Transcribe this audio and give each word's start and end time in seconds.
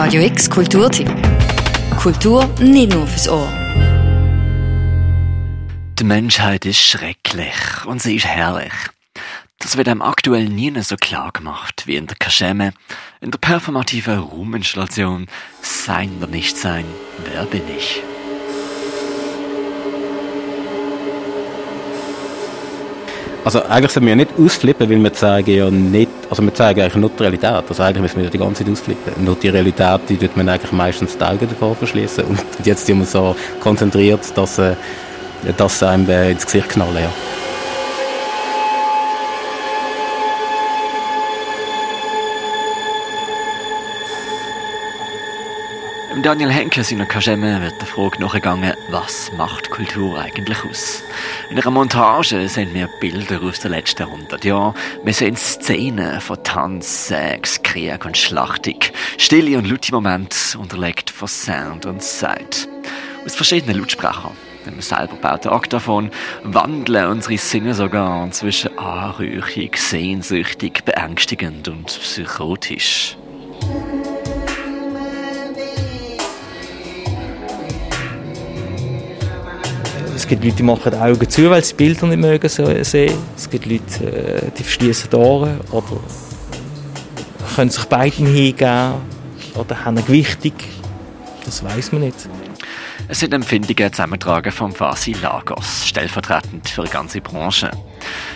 Radio 0.00 0.22
X 0.22 0.48
Kulturtipp. 0.48 1.10
Kultur 1.96 2.48
nicht 2.60 2.92
nur 2.92 3.04
fürs 3.04 3.28
Ohr. 3.28 3.52
Die 5.98 6.04
Menschheit 6.04 6.64
ist 6.64 6.78
schrecklich 6.80 7.84
und 7.84 8.00
sie 8.00 8.14
ist 8.14 8.24
herrlich. 8.24 8.72
Das 9.58 9.76
wird 9.76 9.88
einem 9.88 10.00
aktuell 10.00 10.48
nie 10.48 10.72
so 10.82 10.94
klar 10.94 11.32
gemacht 11.32 11.82
wie 11.86 11.96
in 11.96 12.06
der 12.06 12.16
Kaschemme, 12.16 12.74
in 13.20 13.32
der 13.32 13.40
performativen 13.40 14.20
Ruhminstallation 14.20 15.26
Sein 15.62 16.12
oder 16.18 16.28
Nichtsein, 16.28 16.84
wer 17.24 17.44
bin 17.46 17.62
ich? 17.76 18.00
Also 23.48 23.62
eigentlich 23.64 23.92
sollen 23.92 24.04
wir 24.04 24.14
nicht 24.14 24.32
ausflippen, 24.38 24.90
weil 24.90 25.02
wir 25.02 25.12
zeigen 25.14 25.56
ja 25.56 25.70
nicht, 25.70 26.10
also 26.28 26.42
wir 26.42 26.52
zeigen 26.52 26.82
eigentlich 26.82 26.96
nur 26.96 27.08
die 27.08 27.22
Realität. 27.22 27.64
Also 27.66 27.82
eigentlich 27.82 28.02
müssen 28.02 28.16
wir 28.18 28.24
ja 28.24 28.30
die 28.30 28.36
ganze 28.36 28.62
Zeit 28.62 28.70
ausflippen. 28.70 29.24
Nur 29.24 29.36
die 29.36 29.48
Realität, 29.48 30.00
die 30.06 30.18
tut 30.18 30.36
man 30.36 30.50
eigentlich 30.50 30.70
meistens 30.70 31.16
die 31.16 31.24
Augen 31.24 31.48
davor 31.48 31.74
verschließen. 31.74 32.24
Und 32.24 32.38
jetzt 32.62 32.84
sind 32.84 32.98
wir 32.98 33.06
so 33.06 33.34
konzentriert, 33.60 34.20
dass, 34.36 34.58
äh, 34.58 34.74
dass 35.56 35.82
einem 35.82 36.10
äh, 36.10 36.32
ins 36.32 36.44
Gesicht 36.44 36.68
knallen, 36.68 36.96
ja. 36.96 37.47
Daniel 46.22 46.50
Henke 46.50 46.82
seiner 46.82 47.06
Kaschemme 47.06 47.60
wird 47.62 47.80
der 47.80 47.86
Frage 47.86 48.20
nachgegangen, 48.20 48.74
was 48.90 49.30
macht 49.36 49.70
Kultur 49.70 50.18
eigentlich 50.18 50.58
aus? 50.64 51.02
In 51.50 51.58
einer 51.58 51.70
Montage 51.70 52.48
sehen 52.48 52.74
wir 52.74 52.88
Bilder 53.00 53.40
aus 53.42 53.60
den 53.60 53.70
letzten 53.70 54.02
100 54.02 54.44
Jahren. 54.44 54.74
Wir 55.04 55.12
sehen 55.12 55.36
Szenen 55.36 56.20
von 56.20 56.42
Tanz, 56.42 57.08
Sex, 57.08 57.62
Krieg 57.62 58.04
und 58.04 58.16
Schlachtung. 58.16 58.80
Stille 59.16 59.58
und 59.58 59.68
laute 59.68 59.92
Momente 59.92 60.58
unterlegt 60.58 61.10
von 61.10 61.28
Sound 61.28 61.86
und 61.86 62.02
Sight. 62.02 62.68
Aus 63.24 63.36
verschiedenen 63.36 63.78
Lautsprechern. 63.78 64.36
Dem 64.66 64.80
selber 64.80 65.16
bauten 65.16 65.50
Oktavon 65.50 66.10
wandeln 66.42 67.10
unsere 67.10 67.38
Sinne 67.38 67.74
sogar 67.74 68.30
zwischen 68.32 68.76
anrüchig, 68.76 69.76
sehnsüchtig, 69.76 70.84
beängstigend 70.84 71.68
und 71.68 71.86
psychotisch. 71.86 73.16
Gibt 80.28 80.44
Leute, 80.44 80.56
die 80.56 80.62
machen 80.62 80.92
die 80.92 80.98
Augen 80.98 81.28
zu, 81.28 81.50
weil 81.50 81.64
sie 81.64 81.74
Bilder 81.74 82.06
nicht 82.06 82.18
mögen 82.18 82.48
sehen. 82.48 83.18
Es 83.36 83.50
gibt 83.50 83.66
Leute, 83.66 84.04
äh, 84.04 84.50
die 84.56 84.62
verschließen 84.62 85.10
die 85.10 85.16
Ohren 85.16 85.60
oder 85.72 86.00
können 87.54 87.70
sich 87.70 87.84
beiden 87.86 88.26
hingeben 88.26 88.94
oder 89.54 89.84
haben 89.84 89.96
eine 89.96 90.02
Gewichtung. 90.02 90.52
Das 91.44 91.64
weiß 91.64 91.92
man 91.92 92.02
nicht. 92.02 92.28
Es 93.08 93.20
sind 93.20 93.32
Empfindungen 93.32 93.90
zusammentragen 93.90 94.52
von 94.52 94.78
Vasi 94.78 95.12
Lagos, 95.12 95.86
stellvertretend 95.86 96.68
für 96.68 96.84
die 96.84 96.90
ganze 96.90 97.22
Branche. 97.22 97.70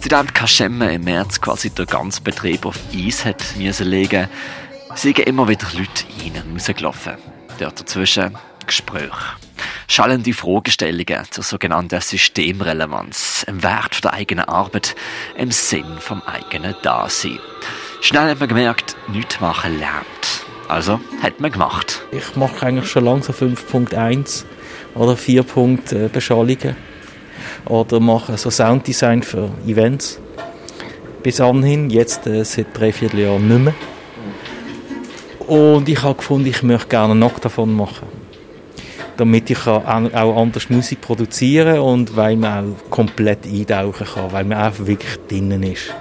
Seitdem 0.00 0.34
Kaschemme 0.34 0.92
im 0.92 1.04
März 1.04 1.40
quasi 1.40 1.70
den 1.70 1.86
ganzen 1.86 2.24
Betrieb 2.24 2.66
auf 2.66 2.78
Eis 2.92 3.24
hat 3.24 3.42
müssen 3.56 3.86
legen, 3.86 4.28
sind 4.96 5.20
immer 5.20 5.46
wieder 5.46 5.66
Leute 5.72 6.04
rein 6.20 6.42
und 6.50 6.56
rausgelaufen. 6.56 7.12
Dort 7.58 7.80
dazwischen 7.80 8.36
Gespräche 8.66 9.45
schallende 9.88 10.32
Fragestellungen 10.32 11.24
zur 11.30 11.44
sogenannten 11.44 12.00
Systemrelevanz, 12.00 13.44
im 13.48 13.62
Wert 13.62 14.02
der 14.04 14.14
eigenen 14.14 14.44
Arbeit, 14.46 14.94
im 15.36 15.50
Sinn 15.50 15.98
vom 15.98 16.22
eigenen 16.22 16.74
Dasein. 16.82 17.38
Schnell 18.00 18.30
hat 18.30 18.40
man 18.40 18.48
gemerkt, 18.48 18.96
nichts 19.08 19.40
machen 19.40 19.78
lernt. 19.78 20.06
Also 20.68 21.00
hat 21.22 21.40
man 21.40 21.52
gemacht. 21.52 22.02
Ich 22.10 22.36
mache 22.36 22.66
eigentlich 22.66 22.90
schon 22.90 23.04
langsam 23.04 23.34
5.1 23.34 24.44
oder 24.94 25.16
4 25.16 25.42
Punkt 25.44 26.12
Beschallungen 26.12 26.76
oder 27.64 28.00
mache 28.00 28.36
so 28.36 28.50
Sounddesign 28.50 29.22
für 29.22 29.50
Events. 29.66 30.20
Bis 31.22 31.40
anhin, 31.40 31.90
jetzt 31.90 32.26
äh, 32.26 32.44
seit 32.44 32.78
drei 32.78 32.92
Vierteljahren 32.92 33.48
nicht 33.48 33.64
mehr. 33.64 33.74
Und 35.46 35.88
ich 35.88 36.02
habe 36.02 36.16
gefunden, 36.16 36.48
ich 36.48 36.62
möchte 36.62 36.88
gerne 36.88 37.14
noch 37.14 37.38
davon 37.38 37.74
machen 37.74 38.25
damit 39.16 39.50
ich 39.50 39.66
auch 39.66 39.84
anders 40.36 40.70
Musik 40.70 41.00
produzieren 41.00 41.74
kann 41.74 41.80
und 41.80 42.16
weil 42.16 42.36
man 42.36 42.72
auch 42.72 42.90
komplett 42.90 43.46
eintauchen 43.46 44.06
kann, 44.06 44.32
weil 44.32 44.44
man 44.44 44.58
einfach 44.58 44.86
wirklich 44.86 45.16
drinnen 45.28 45.62
ist. 45.62 45.94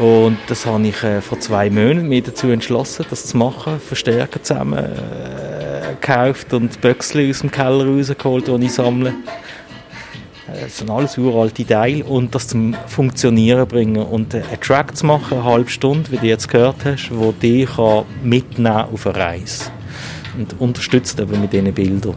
Und 0.00 0.38
das 0.46 0.64
habe 0.64 0.86
ich 0.86 1.02
äh, 1.02 1.20
vor 1.20 1.38
zwei 1.38 1.68
Monaten 1.68 2.08
mir 2.08 2.22
dazu 2.22 2.48
entschlossen, 2.48 3.04
das 3.10 3.26
zu 3.26 3.36
machen, 3.36 3.78
Verstärker 3.78 4.42
zusammen 4.42 4.78
äh, 4.78 5.94
gekauft 6.00 6.54
und 6.54 6.80
Böckchen 6.80 7.28
aus 7.28 7.40
dem 7.40 7.50
Keller 7.50 7.86
rausgeholt, 7.86 8.48
die 8.48 8.64
ich 8.64 8.72
sammle. 8.72 9.10
Äh, 10.48 10.62
das 10.62 10.78
sind 10.78 10.90
alles 10.90 11.18
uralte 11.18 11.66
Teile 11.66 12.04
und 12.04 12.34
das 12.34 12.48
zum 12.48 12.74
Funktionieren 12.86 13.68
bringen 13.68 14.02
und 14.02 14.32
äh, 14.32 14.38
einen 14.38 14.60
Track 14.60 14.96
zu 14.96 15.04
machen, 15.04 15.38
eine 15.38 15.44
halbe 15.44 15.70
Stunde, 15.70 16.10
wie 16.10 16.16
du 16.16 16.26
jetzt 16.26 16.48
gehört 16.48 16.84
hast, 16.84 17.10
wo 17.12 17.32
dich 17.32 17.68
mitnehmen 18.22 18.86
auf 18.92 19.06
eine 19.06 19.16
Reise 19.16 19.70
und 20.36 20.60
unterstützt 20.60 21.18
eben 21.20 21.40
mit 21.40 21.52
diesen 21.52 21.72
Bildern. 21.72 22.14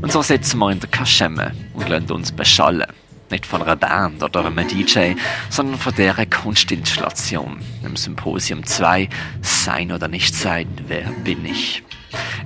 Und 0.00 0.12
so 0.12 0.20
sitzen 0.20 0.58
wir 0.58 0.70
in 0.70 0.80
der 0.80 0.90
Kaschemme 0.90 1.52
und 1.72 1.88
lassen 1.88 2.12
uns 2.12 2.30
beschallen. 2.30 2.92
Nicht 3.30 3.46
von 3.46 3.62
einer 3.62 3.74
Band 3.74 4.22
oder 4.22 4.44
einem 4.44 4.68
DJ, 4.68 5.14
sondern 5.48 5.78
von 5.78 5.94
deren 5.94 6.28
Kunstinstallation 6.28 7.56
im 7.82 7.96
Symposium 7.96 8.64
2 8.64 9.08
Sein 9.40 9.92
oder 9.92 10.08
nicht 10.08 10.34
sein, 10.34 10.68
wer 10.86 11.10
bin 11.24 11.46
ich? 11.46 11.82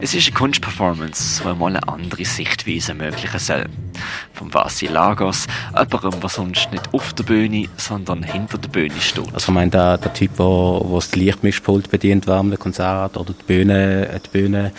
Es 0.00 0.14
ist 0.14 0.28
eine 0.28 0.36
Kunstperformance, 0.36 1.42
die 1.42 1.58
mal 1.58 1.74
eine 1.74 1.88
andere 1.88 2.24
Sichtweise 2.24 2.92
ermöglichen 2.92 3.40
soll. 3.40 3.66
Vom 4.32 4.54
Vasi 4.54 4.86
Lagos, 4.86 5.48
jemandem, 5.76 6.20
der 6.20 6.28
sonst 6.28 6.70
nicht 6.70 6.94
auf 6.94 7.12
der 7.14 7.24
Bühne, 7.24 7.68
sondern 7.76 8.22
hinter 8.22 8.58
der 8.58 8.68
Bühne 8.68 9.00
steht. 9.00 9.34
Also 9.34 9.50
ich 9.50 9.54
meine, 9.54 9.72
der, 9.72 9.98
der 9.98 10.14
Typ, 10.14 10.36
der, 10.36 10.46
der 10.46 10.94
das 10.94 11.16
Lichtmischpult 11.16 11.90
bedient 11.90 12.28
während 12.28 12.52
einem 12.52 12.58
Konzert 12.60 13.16
oder 13.16 13.32
die 13.32 13.44
Bühne, 13.44 14.20
die 14.24 14.38
Bühne 14.38 14.72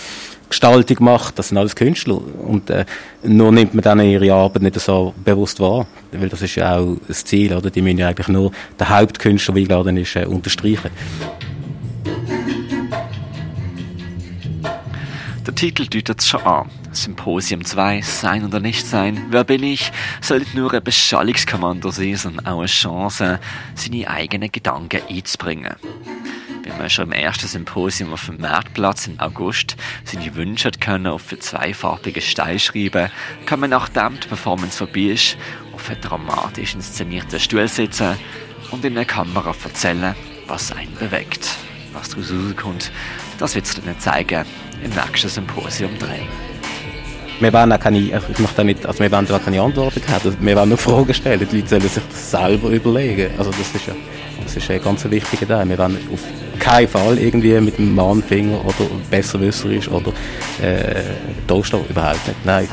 Gestaltung 0.48 1.04
macht, 1.04 1.38
das 1.38 1.50
sind 1.50 1.58
alles 1.58 1.76
Künstler. 1.76 2.22
Und 2.42 2.70
äh, 2.70 2.86
nur 3.22 3.52
nimmt 3.52 3.74
man 3.74 3.84
dann 3.84 4.00
ihre 4.00 4.34
Arbeit 4.34 4.64
nicht 4.64 4.80
so 4.80 5.14
bewusst 5.24 5.60
wahr. 5.60 5.86
Weil 6.14 6.30
das 6.30 6.42
ist 6.42 6.56
ja 6.56 6.78
auch 6.78 6.96
das 7.10 7.26
Ziel, 7.26 7.54
oder? 7.54 7.70
Die 7.70 7.82
müssen 7.82 7.98
ja 8.00 8.08
eigentlich 8.08 8.30
nur 8.30 8.52
den 8.80 8.90
Hauptkünstler, 8.90 9.54
wie 9.56 9.62
eingeladen 9.62 9.98
ist, 9.98 10.16
äh, 10.16 10.26
unterstreichen. 10.26 10.92
Der 15.50 15.56
Titel 15.56 15.88
deutet 15.88 16.20
es 16.20 16.28
schon 16.28 16.44
an. 16.44 16.70
Symposium 16.92 17.66
2, 17.66 18.04
Sein 18.04 18.46
oder 18.46 18.60
Nicht-Sein. 18.60 19.26
Wer 19.30 19.44
bin 19.44 19.64
ich? 19.64 19.92
Soll 20.22 20.38
nicht 20.42 20.54
nur 20.54 20.72
ein 20.72 20.84
Beschallungskommando 20.84 21.90
sein, 21.90 22.18
sondern 22.18 22.46
auch 22.46 22.60
eine 22.60 22.68
Chance, 22.68 23.40
seine 23.74 24.08
eigenen 24.08 24.52
Gedanken 24.52 25.02
einzubringen. 25.10 25.74
Wenn 26.62 26.78
man 26.78 26.88
schon 26.92 27.06
im 27.06 27.14
ersten 27.14 27.48
Symposium 27.48 28.14
auf 28.14 28.28
dem 28.28 28.40
Marktplatz 28.40 29.08
im 29.08 29.20
August 29.20 29.76
seine 30.04 30.36
Wünsche 30.36 30.70
können 30.80 31.08
auf 31.08 31.32
einen 31.32 31.42
zweifarbigen 31.42 32.22
Stein 32.22 32.60
schreiben, 32.60 33.10
kann 33.48 33.60
man 33.60 33.72
nachdem 33.72 34.20
die 34.20 34.28
Performance 34.28 34.78
vorbei 34.78 35.14
ist, 35.14 35.36
auf 35.74 35.90
einen 35.90 36.02
dramatisch 36.02 36.76
inszenierten 36.76 37.40
Stuhl 37.40 37.68
sitzen 37.68 38.20
und 38.70 38.86
in 38.86 38.94
der 38.94 39.06
Kamera 39.06 39.56
erzählen, 39.64 40.14
was 40.46 40.72
einen 40.72 40.94
bewegt. 40.94 41.50
Was 41.92 42.10
daraus 42.10 42.32
rauskommt, 42.32 42.92
das 43.40 43.56
wird 43.56 43.66
es 43.66 43.76
dann 43.76 44.00
zeigen 44.00 44.46
im 44.84 44.92
nächsten 44.92 45.30
Symposium 45.30 45.92
3. 45.98 46.20
Wir 47.40 47.54
werden 47.54 47.72
auch 47.72 47.80
keine, 47.80 48.00
ich 48.00 48.40
möchte 48.40 48.66
nicht, 48.66 48.86
also 48.86 49.00
wir 49.00 49.10
werden 49.10 49.32
auch 49.32 49.42
keine 49.42 49.62
Antworten 49.62 50.02
haben, 50.10 50.38
wir 50.42 50.56
werden 50.56 50.70
nur 50.70 50.78
Fragen 50.78 51.14
stellen, 51.14 51.48
die 51.50 51.58
Leute 51.58 51.70
sollen 51.70 51.82
sich 51.84 52.04
das 52.10 52.32
selber 52.32 52.70
überlegen. 52.70 53.32
Also 53.38 53.52
das 53.52 53.74
ist 53.74 53.88
ja, 53.88 53.94
das 54.44 54.58
ist 54.58 54.70
ein 54.70 54.84
ganz 54.84 55.10
wichtiger 55.10 55.48
Teil. 55.48 55.70
Wir 55.70 55.78
werden 55.78 55.98
auf 56.12 56.20
keinen 56.60 56.88
Fall 56.90 57.18
irgendwie 57.18 57.60
mit 57.62 57.78
dem 57.78 57.96
Mahnfinger 57.96 58.60
oder 58.66 58.90
besserwisserisch 59.10 59.88
oder 59.88 60.12
äh, 60.62 61.02
da 61.48 61.56
überhaupt 61.56 62.28
nicht. 62.28 62.46
Nein. 62.46 62.68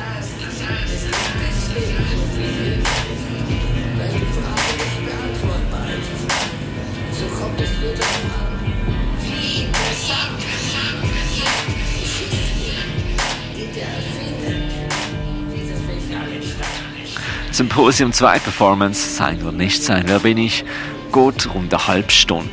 Symposium 17.56 18.12
2 18.12 18.40
Performance, 18.40 19.16
sein 19.16 19.40
oder 19.40 19.50
nicht 19.50 19.82
sein, 19.82 20.04
wer 20.08 20.18
bin 20.18 20.36
ich, 20.36 20.62
geht 21.10 21.54
rund 21.54 21.72
eine 21.72 21.86
halbe 21.86 22.12
Stunde. 22.12 22.50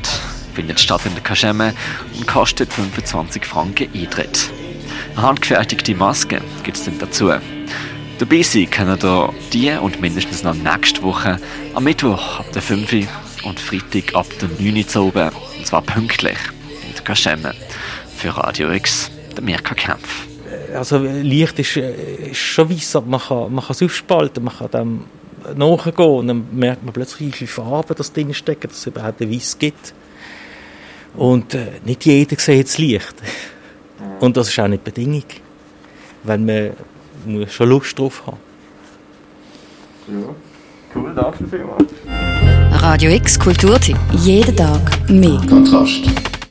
Findet 0.56 0.80
statt 0.80 1.02
in 1.04 1.14
der 1.14 1.22
Kaschemme 1.22 1.74
und 2.16 2.26
kostet 2.26 2.72
25 2.72 3.46
Franken 3.46 3.90
Eintritt. 3.94 4.50
Eine 5.18 5.24
handgefertigte 5.24 5.94
Maske 5.94 6.40
gibt 6.64 6.78
es 6.78 6.86
dann 6.86 7.00
dazu. 7.00 7.34
Dabei 8.18 8.42
sein 8.44 8.70
können 8.70 8.98
ihr 9.04 9.34
die 9.52 9.72
und 9.72 10.00
mindestens 10.00 10.44
noch 10.44 10.56
nächste 10.56 11.02
Woche 11.04 11.38
am 11.76 11.84
Mittwoch 11.84 12.40
ab 12.40 12.54
der 12.54 12.62
5 12.62 12.94
Uhr 12.94 13.04
und 13.44 13.60
Freitag 13.60 14.16
ab 14.16 14.28
der 14.40 14.48
9 14.58 14.78
Uhr 14.78 14.88
zu 14.88 15.02
oben. 15.02 15.32
Und 15.58 15.68
zwar 15.68 15.82
pünktlich 15.82 16.38
in 16.88 16.96
der 16.96 17.04
Gaschemme. 17.04 17.54
Für 18.16 18.38
Radio 18.38 18.72
X, 18.72 19.12
der 19.36 19.44
Mirka 19.44 19.76
Kempf. 19.76 20.33
Also 20.74 20.98
Licht 20.98 21.60
ist, 21.60 21.78
äh, 21.78 22.32
ist 22.32 22.38
schon 22.38 22.70
weiss, 22.70 22.96
aber 22.96 23.08
man 23.08 23.20
kann, 23.20 23.54
man 23.54 23.64
kann 23.64 23.74
es 23.74 23.84
aufspalten, 23.84 24.44
man 24.44 24.58
kann 24.58 24.72
dem 24.72 25.04
nachgehen 25.56 26.10
und 26.10 26.28
dann 26.28 26.46
merkt 26.52 26.84
man 26.84 26.94
plötzlich, 26.94 27.28
wie 27.28 27.32
viele 27.32 27.50
Farben 27.50 27.96
das 27.96 28.14
drin 28.14 28.34
stecken, 28.34 28.70
dass 28.70 28.78
es 28.78 28.88
überhaupt 28.88 29.22
ein 29.22 29.32
Weiss 29.32 29.58
gibt. 29.58 29.94
Und 31.16 31.54
äh, 31.54 31.74
nicht 31.86 32.06
jeder 32.06 32.38
sieht 32.40 32.68
das 32.68 32.78
Licht. 32.78 33.14
Und 34.20 34.38
das 34.38 34.50
ist 34.50 34.60
auch 34.60 34.68
nicht 34.68 34.84
Bedingung. 34.84 35.26
Weil 36.24 36.40
man 36.40 36.72
muss 37.26 37.54
schon 37.54 37.70
Lust 37.70 37.98
drauf 37.98 38.24
haben. 38.26 38.38
Ja, 40.08 40.36
cool, 40.96 41.14
danke 41.16 41.46
vielmals. 41.48 41.94
Radio 42.82 43.12
X 43.12 43.40
Kulturtipp. 43.40 43.98
Jeden 44.12 44.56
Tag 44.56 45.10
mehr. 45.10 45.42
Kontrast. 45.48 46.23